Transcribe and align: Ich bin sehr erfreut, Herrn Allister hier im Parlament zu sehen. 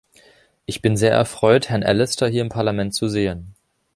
Ich 0.65 0.81
bin 0.81 0.97
sehr 0.97 1.11
erfreut, 1.11 1.69
Herrn 1.69 1.83
Allister 1.83 2.27
hier 2.27 2.41
im 2.41 2.49
Parlament 2.49 2.95
zu 2.95 3.07
sehen. 3.07 3.53